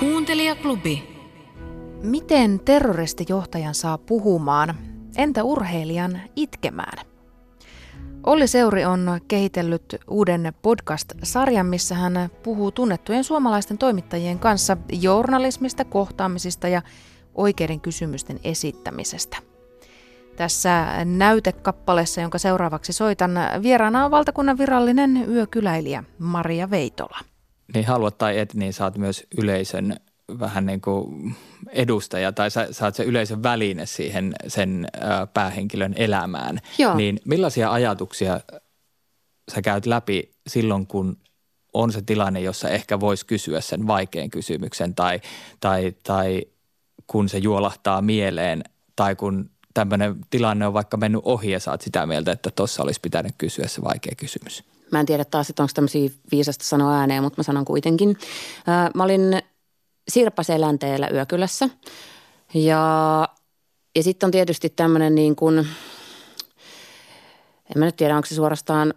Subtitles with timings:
[0.00, 1.02] Kuuntelijaklubi.
[2.02, 4.74] Miten terroristijohtajan saa puhumaan?
[5.16, 7.06] Entä urheilijan itkemään?
[8.26, 16.68] Olli Seuri on kehitellyt uuden podcast-sarjan, missä hän puhuu tunnettujen suomalaisten toimittajien kanssa journalismista, kohtaamisista
[16.68, 16.82] ja
[17.34, 19.36] oikeiden kysymysten esittämisestä.
[20.36, 23.32] Tässä näytekappaleessa, jonka seuraavaksi soitan,
[23.62, 27.18] vieraana on valtakunnan virallinen yökyläilijä Maria Veitola.
[27.74, 29.96] Niin haluat tai et, niin saat myös yleisön
[30.38, 31.34] vähän niin kuin
[31.72, 36.58] edustaja tai sä, sä oot se yleisön väline siihen sen ä, päähenkilön elämään.
[36.78, 36.94] Joo.
[36.94, 38.40] Niin millaisia ajatuksia
[39.54, 41.16] sä käyt läpi silloin, kun
[41.72, 45.20] on se tilanne, jossa ehkä voisi kysyä sen vaikean kysymyksen tai,
[45.60, 46.44] tai, tai
[47.06, 48.64] kun se juolahtaa mieleen
[48.96, 53.00] tai kun tämmöinen tilanne on vaikka mennyt ohi ja saat sitä mieltä, että tuossa olisi
[53.00, 54.64] pitänyt kysyä se vaikea kysymys.
[54.92, 58.16] Mä en tiedä taas, että onko tämmöisiä viisasta sanoa ääneen, mutta mä sanon kuitenkin.
[58.94, 59.22] Mä olin
[60.08, 61.68] Sirpaselänteellä yökylässä
[62.54, 63.28] ja,
[63.96, 65.66] ja sitten on tietysti tämmöinen niin kuin, en
[67.76, 68.94] mä nyt tiedä, onko se suorastaan,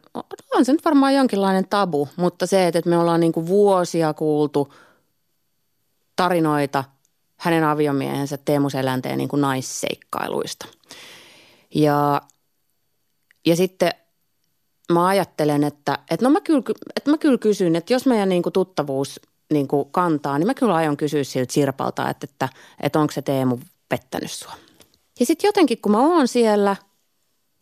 [0.55, 4.73] on se nyt varmaan jonkinlainen tabu, mutta se, että me ollaan niin kuin vuosia kuultu
[6.15, 6.83] tarinoita
[7.37, 10.65] hänen aviomiehensä Teemu Selänteen niin naisseikkailuista.
[11.75, 12.21] Ja,
[13.45, 13.91] ja sitten
[14.93, 16.63] mä ajattelen, että, että, no mä kyllä,
[16.95, 19.19] että mä kyllä kysyn, että jos meidän niin kuin tuttavuus
[19.53, 22.49] niin kuin kantaa, niin mä kyllä aion kysyä siltä Sirpalta, että, että,
[22.79, 23.57] että onko se Teemu
[23.89, 24.53] pettänyt sua.
[25.19, 26.75] Ja sitten jotenkin, kun mä oon siellä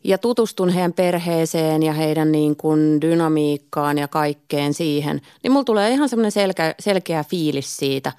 [0.03, 5.91] ja tutustun heidän perheeseen ja heidän niin kuin dynamiikkaan ja kaikkeen siihen, niin mulla tulee
[5.91, 8.11] ihan semmoinen selkeä, selkeä fiilis siitä,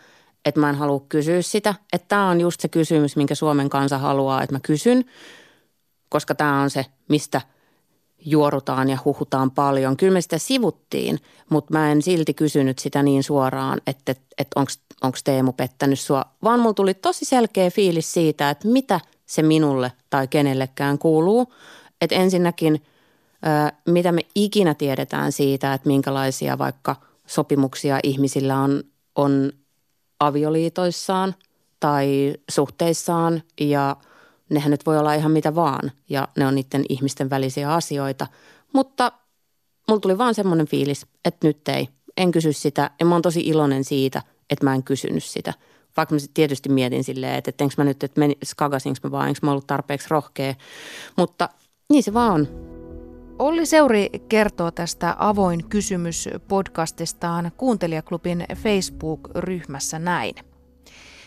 [0.45, 1.75] että mä en halua kysyä sitä.
[1.93, 5.05] Että tämä on just se kysymys, minkä Suomen kansa haluaa, että mä kysyn,
[6.09, 7.41] koska tämä on se, mistä–
[8.25, 9.97] juorutaan ja huhutaan paljon.
[9.97, 11.19] Kyllä me sitä sivuttiin,
[11.51, 14.61] mutta mä en silti kysynyt sitä niin suoraan, että, että
[15.03, 19.93] onko Teemu pettänyt sua, vaan mulla tuli tosi selkeä fiilis siitä, että mitä se minulle
[20.11, 21.53] tai kenellekään kuuluu.
[22.01, 22.83] Että ensinnäkin,
[23.89, 26.97] mitä me ikinä tiedetään siitä, että minkälaisia vaikka
[27.27, 28.83] sopimuksia ihmisillä on,
[29.15, 29.53] on
[30.21, 31.35] avioliitoissaan
[31.81, 33.97] tai suhteissaan ja–
[34.53, 38.27] nehän nyt voi olla ihan mitä vaan ja ne on niiden ihmisten välisiä asioita.
[38.73, 39.13] Mutta
[39.89, 41.89] mulla tuli vaan semmoinen fiilis, että nyt ei.
[42.17, 45.55] En kysy sitä ja mä oon tosi iloinen siitä, että mä en kysynyt sitä.
[45.97, 49.29] Vaikka mä tietysti mietin silleen, että, että enkö mä nyt, että meni, skagasinko mä vaan,
[49.29, 50.55] enkö mä ollut tarpeeksi rohkea.
[51.17, 51.49] Mutta
[51.91, 52.49] niin se vaan on.
[53.39, 60.52] Olli Seuri kertoo tästä avoin kysymys podcastistaan kuuntelijaklubin Facebook-ryhmässä näin.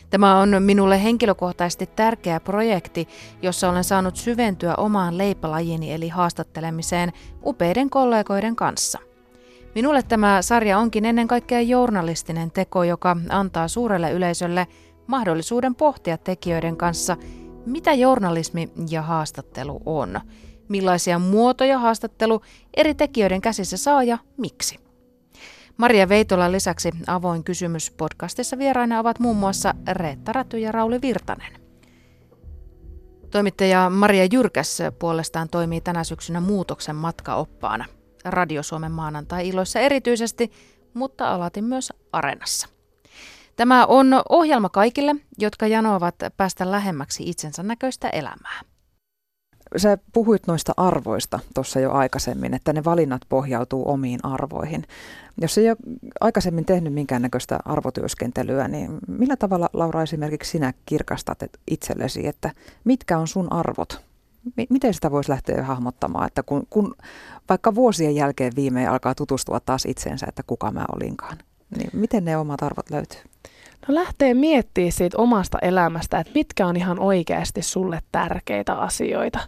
[0.10, 3.08] Tämä on minulle henkilökohtaisesti tärkeä projekti,
[3.42, 7.14] jossa olen saanut syventyä omaan leipälajini eli haastattelemiseen
[7.46, 9.00] upeiden kollegoiden kanssa.
[9.76, 14.68] Minulle tämä sarja onkin ennen kaikkea journalistinen teko, joka antaa suurelle yleisölle
[15.08, 17.18] mahdollisuuden pohtia tekijöiden kanssa,
[17.66, 20.20] mitä journalismi ja haastattelu on,
[20.68, 22.42] millaisia muotoja haastattelu
[22.78, 24.85] eri tekijöiden käsissä saa ja miksi.
[25.78, 31.54] Maria Veitolan lisäksi avoin kysymys podcastissa vieraina ovat muun muassa Reetta Räty ja Rauli Virtanen.
[33.32, 37.86] Toimittaja Maria Jyrkäs puolestaan toimii tänä syksynä muutoksen matkaoppaana.
[38.26, 40.52] Radio Suomen maanantai-iloissa erityisesti,
[40.94, 42.68] mutta alati myös Areenassa.
[43.56, 48.62] Tämä on ohjelma kaikille, jotka janoavat päästä lähemmäksi itsensä näköistä elämää
[49.78, 54.84] sä puhuit noista arvoista tuossa jo aikaisemmin, että ne valinnat pohjautuu omiin arvoihin.
[55.42, 55.78] Jos ei ole
[56.22, 61.40] aikaisemmin tehnyt minkäännäköistä arvotyöskentelyä, niin millä tavalla, Laura, esimerkiksi sinä kirkastat
[61.72, 62.52] itsellesi, että
[62.84, 64.02] mitkä on sun arvot?
[64.58, 66.96] M- miten sitä voisi lähteä hahmottamaan, että kun, kun
[67.50, 71.38] vaikka vuosien jälkeen viimein alkaa tutustua taas itseensä, että kuka mä olinkaan,
[71.78, 73.22] niin miten ne omat arvot löytyy?
[73.88, 79.40] No lähtee miettimään siitä omasta elämästä, että mitkä on ihan oikeasti sulle tärkeitä asioita.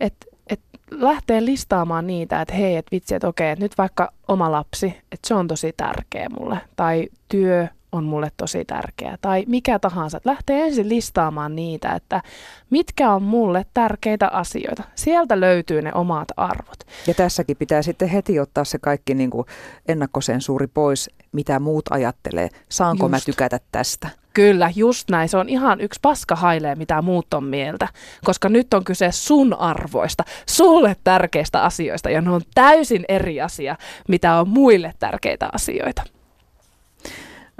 [0.00, 4.52] Että et lähtee listaamaan niitä, että hei, että vitsi, että okei, että nyt vaikka oma
[4.52, 6.58] lapsi, että se on tosi tärkeä mulle.
[6.76, 9.18] Tai työ, on mulle tosi tärkeä.
[9.20, 10.16] Tai mikä tahansa.
[10.16, 12.22] Että lähtee ensin listaamaan niitä, että
[12.70, 14.82] mitkä on mulle tärkeitä asioita.
[14.94, 16.78] Sieltä löytyy ne omat arvot.
[17.06, 19.46] Ja tässäkin pitää sitten heti ottaa se kaikki niin kuin
[19.88, 22.48] ennakkosensuuri pois, mitä muut ajattelee.
[22.68, 23.10] Saanko Just.
[23.10, 24.08] mä tykätä tästä?
[24.36, 25.28] Kyllä, just näin.
[25.28, 27.88] Se on ihan yksi paska hailee, mitä muut on mieltä.
[28.24, 33.76] Koska nyt on kyse sun arvoista, sulle tärkeistä asioista, ja ne on täysin eri asia,
[34.08, 36.02] mitä on muille tärkeitä asioita.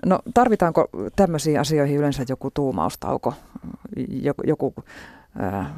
[0.05, 3.35] No tarvitaanko tämmöisiin asioihin yleensä joku tuumaustauko,
[4.09, 4.75] joku, joku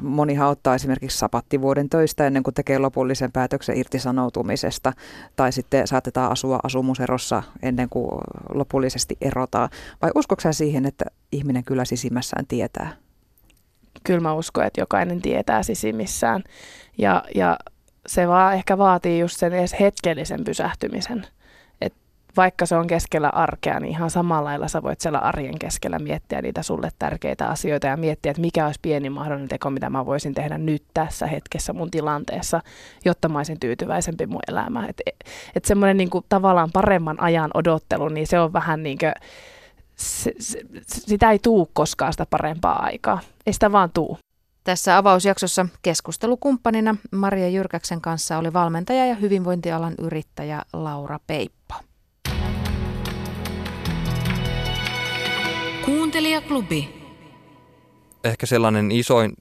[0.01, 4.93] Monihan ottaa esimerkiksi sapattivuoden töistä ennen kuin tekee lopullisen päätöksen irtisanoutumisesta,
[5.35, 8.09] tai sitten saatetaan asua asumuserossa ennen kuin
[8.53, 9.69] lopullisesti erotaan.
[10.01, 12.95] Vai uskoksen siihen, että ihminen kyllä sisimmässään tietää?
[14.03, 16.43] Kyllä mä uskon, että jokainen tietää sisimmissään.
[16.97, 17.57] Ja, ja
[18.07, 21.25] se vaan ehkä vaatii just sen edes hetkellisen pysähtymisen–
[22.39, 26.41] vaikka se on keskellä arkea, niin ihan samalla lailla sä voit siellä arjen keskellä miettiä
[26.41, 30.33] niitä sulle tärkeitä asioita ja miettiä, että mikä olisi pieni mahdollinen teko, mitä mä voisin
[30.33, 32.61] tehdä nyt tässä hetkessä mun tilanteessa,
[33.05, 34.89] jotta mä olisin tyytyväisempi mun elämään.
[34.89, 35.03] Että
[35.55, 39.13] et semmoinen niin tavallaan paremman ajan odottelu, niin se on vähän niin kuin,
[40.87, 43.19] sitä ei tuu koskaan sitä parempaa aikaa.
[43.45, 44.17] Ei sitä vaan tuu.
[44.63, 51.58] Tässä avausjaksossa keskustelukumppanina Maria Jyrkäksen kanssa oli valmentaja ja hyvinvointialan yrittäjä Laura Peippo.
[55.89, 56.89] Kuuntelijaklubi.
[58.23, 59.33] Ehkä sellainen isoin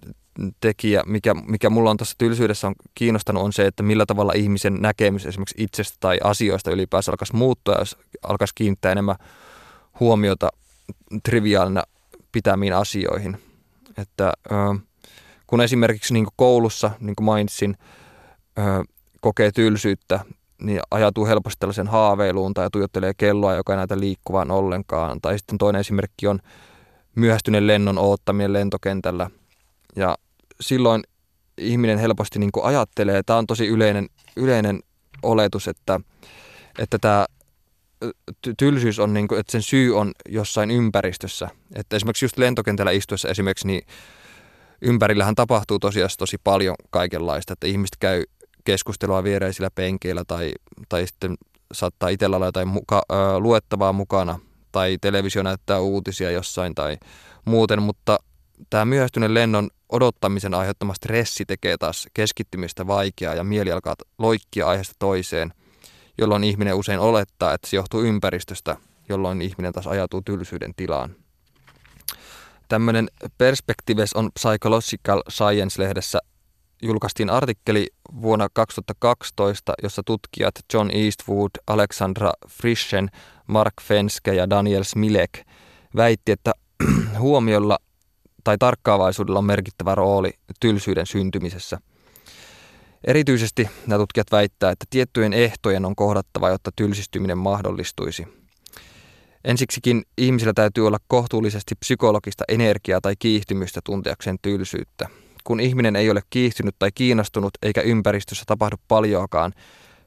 [0.61, 4.75] tekijä, mikä, mikä mulla on tässä tylsyydessä on kiinnostanut, on se, että millä tavalla ihmisen
[4.81, 9.17] näkemys esimerkiksi itsestä tai asioista ylipäänsä alkaisi muuttua, jos alkaisi kiinnittää enemmän
[10.01, 10.49] huomiota
[11.23, 11.83] triviaalina
[12.33, 13.39] pitämiin asioihin.
[13.99, 14.33] Että
[15.47, 17.77] kun esimerkiksi niin koulussa, niin kuin mainitsin,
[19.21, 20.21] kokee tylsyyttä,
[20.63, 25.21] niin ajatuu helposti tällaisen haaveiluun tai tuijottelee kelloa, joka ei näytä liikkuvan ollenkaan.
[25.21, 26.39] Tai sitten toinen esimerkki on
[27.15, 29.31] myöhästyneen lennon oottaminen lentokentällä.
[29.97, 30.19] Ja
[30.61, 31.03] silloin
[31.59, 34.81] ihminen helposti niin ajattelee, tämä on tosi yleinen, yleinen
[35.23, 36.01] oletus, että,
[36.79, 37.27] että tämä
[38.59, 41.49] tylsyys on, niin kuin, että sen syy on jossain ympäristössä.
[41.75, 43.83] Että esimerkiksi just lentokentällä istuessa esimerkiksi, niin
[44.83, 48.25] ympärillähän tapahtuu tosiaan tosi paljon kaikenlaista, että ihmiset käy
[48.69, 50.53] keskustelua viereisillä penkeillä tai,
[50.89, 51.37] tai sitten
[51.73, 54.39] saattaa itsellä olla jotain muka, ö, luettavaa mukana
[54.73, 56.97] tai televisio näyttää uutisia jossain tai
[57.45, 58.19] muuten, mutta
[58.71, 64.95] tämä myöhästyneen lennon odottamisen aiheuttama stressi tekee taas keskittymistä vaikeaa ja mieli alkaa loikkia aiheesta
[64.99, 65.53] toiseen,
[66.19, 68.77] jolloin ihminen usein olettaa, että se johtuu ympäristöstä,
[69.09, 71.17] jolloin ihminen taas ajatuu tylsyyden tilaan.
[72.69, 76.19] Tämmöinen Perspectives on Psychological Science-lehdessä
[76.83, 77.87] julkaistiin artikkeli
[78.23, 83.09] vuonna 2012, jossa tutkijat John Eastwood, Alexandra Frischen,
[83.47, 85.33] Mark Fenske ja Daniel Smilek
[85.97, 86.53] väitti, että
[87.19, 87.79] huomiolla
[88.45, 90.31] tai tarkkaavaisuudella on merkittävä rooli
[90.61, 91.79] tylsyyden syntymisessä.
[93.05, 98.27] Erityisesti nämä tutkijat väittää, että tiettyjen ehtojen on kohdattava, jotta tylsistyminen mahdollistuisi.
[99.45, 105.09] Ensiksikin ihmisillä täytyy olla kohtuullisesti psykologista energiaa tai kiihtymystä tunteakseen tylsyyttä
[105.49, 109.53] kun ihminen ei ole kiihtynyt tai kiinnostunut eikä ympäristössä tapahdu paljoakaan,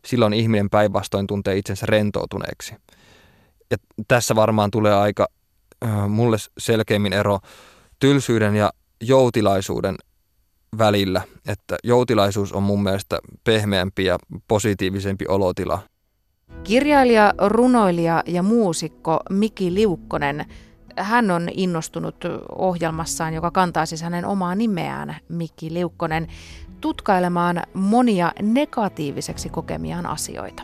[0.06, 2.76] silloin ihminen päinvastoin tuntee itsensä rentoutuneeksi.
[3.72, 3.78] Ja
[4.08, 5.28] tässä varmaan tulee aika
[5.86, 7.40] äh, mulle selkeimmin ero
[8.00, 8.72] tylsyyden ja
[9.02, 9.96] joutilaisuuden
[10.78, 15.80] välillä, että joutilaisuus on mun mielestä pehmeämpi ja positiivisempi olotila.
[16.64, 20.46] Kirjailija, runoilija ja muusikko Miki Liukkonen
[20.98, 22.16] hän on innostunut
[22.56, 26.28] ohjelmassaan, joka kantaa siis hänen omaa nimeään, Mikki Liukkonen,
[26.82, 30.64] tutkailemaan monia negatiiviseksi kokemiaan asioita.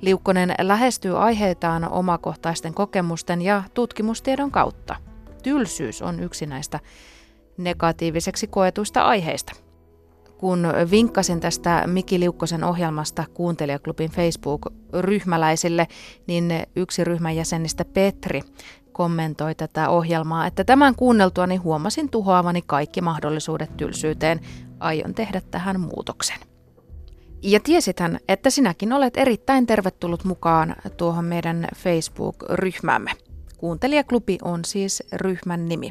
[0.00, 4.96] Liukkonen lähestyy aiheitaan omakohtaisten kokemusten ja tutkimustiedon kautta.
[5.42, 6.80] Tylsyys on yksi näistä
[7.56, 9.52] negatiiviseksi koetuista aiheista.
[10.38, 15.88] Kun vinkkasin tästä Miki Liukkosen ohjelmasta kuuntelijaklubin Facebook-ryhmäläisille,
[16.26, 18.42] niin yksi ryhmän jäsenistä Petri
[18.92, 24.40] kommentoi tätä ohjelmaa, että tämän kuunneltuani huomasin tuhoavani kaikki mahdollisuudet tylsyyteen.
[24.80, 26.36] Aion tehdä tähän muutoksen.
[27.42, 33.10] Ja tiesithän, että sinäkin olet erittäin tervetullut mukaan tuohon meidän Facebook-ryhmämme.
[33.56, 35.90] Kuuntelijaklubi on siis ryhmän nimi.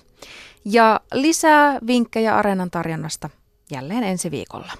[0.66, 3.30] Ja lisää vinkkejä Areenan tarjonnasta
[3.72, 4.72] jälleen ensi viikolla.